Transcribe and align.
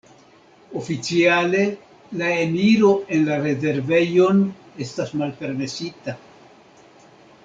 Oficiale 0.79 1.59
la 2.21 2.29
eniro 2.45 2.89
en 3.17 3.21
la 3.27 3.37
rezervejon 3.43 4.41
estas 4.87 5.13
malpermesita. 5.23 6.17